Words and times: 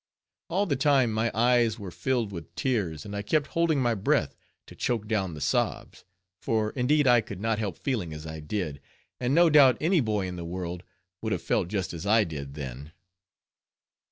All 0.49 0.65
the 0.65 0.75
time 0.75 1.11
my 1.11 1.29
eyes 1.31 1.77
were 1.77 1.91
filled 1.91 2.31
with 2.31 2.55
tears, 2.55 3.05
and 3.05 3.15
I 3.15 3.21
kept 3.21 3.45
holding 3.53 3.79
my 3.79 3.93
breath, 3.93 4.35
to 4.65 4.73
choke 4.73 5.07
down 5.07 5.35
the 5.35 5.39
sobs, 5.41 6.05
for 6.41 6.71
indeed 6.71 7.05
I 7.05 7.21
could 7.21 7.39
not 7.39 7.59
help 7.59 7.77
feeling 7.77 8.11
as 8.11 8.25
I 8.25 8.39
did, 8.39 8.81
and 9.19 9.35
no 9.35 9.47
doubt 9.51 9.77
any 9.79 9.99
boy 9.99 10.25
in 10.25 10.37
the 10.37 10.43
world 10.43 10.81
would 11.21 11.33
have 11.33 11.43
felt 11.43 11.67
just 11.67 11.93
as 11.93 12.07
I 12.07 12.23
did 12.23 12.55
then. 12.55 12.93